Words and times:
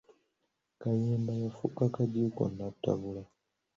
Kayemba 0.81 1.31
yafuuka 1.43 1.83
kagiiko 1.95 2.43
nnattabula. 2.51 3.23